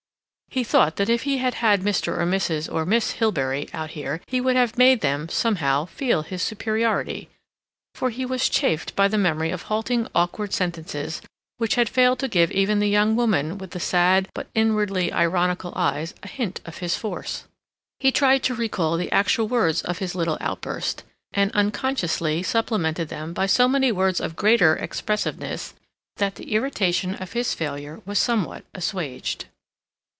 He 0.53 0.65
thought 0.65 0.97
that 0.97 1.07
if 1.07 1.23
he 1.23 1.37
had 1.37 1.53
had 1.53 1.79
Mr. 1.79 2.09
or 2.19 2.25
Mrs. 2.25 2.69
or 2.69 2.85
Miss 2.85 3.13
Hilbery 3.13 3.69
out 3.73 3.91
here 3.91 4.19
he 4.27 4.41
would 4.41 4.57
have 4.57 4.77
made 4.77 4.99
them, 4.99 5.29
somehow, 5.29 5.85
feel 5.85 6.23
his 6.23 6.41
superiority, 6.43 7.29
for 7.95 8.09
he 8.09 8.25
was 8.25 8.49
chafed 8.49 8.93
by 8.93 9.07
the 9.07 9.17
memory 9.17 9.49
of 9.49 9.61
halting 9.61 10.09
awkward 10.13 10.51
sentences 10.51 11.21
which 11.55 11.75
had 11.75 11.87
failed 11.87 12.19
to 12.19 12.27
give 12.27 12.51
even 12.51 12.79
the 12.79 12.89
young 12.89 13.15
woman 13.15 13.57
with 13.57 13.71
the 13.71 13.79
sad, 13.79 14.27
but 14.33 14.49
inwardly 14.53 15.09
ironical 15.13 15.71
eyes 15.73 16.13
a 16.21 16.27
hint 16.27 16.59
of 16.65 16.79
his 16.79 16.97
force. 16.97 17.45
He 18.01 18.11
tried 18.11 18.43
to 18.43 18.53
recall 18.53 18.97
the 18.97 19.09
actual 19.13 19.47
words 19.47 19.81
of 19.81 19.99
his 19.99 20.15
little 20.15 20.37
outburst, 20.41 21.05
and 21.31 21.49
unconsciously 21.53 22.43
supplemented 22.43 23.07
them 23.07 23.31
by 23.31 23.45
so 23.45 23.69
many 23.69 23.89
words 23.93 24.19
of 24.19 24.35
greater 24.35 24.75
expressiveness 24.75 25.75
that 26.17 26.35
the 26.35 26.51
irritation 26.51 27.15
of 27.15 27.31
his 27.31 27.53
failure 27.53 28.01
was 28.05 28.19
somewhat 28.19 28.65
assuaged. 28.73 29.45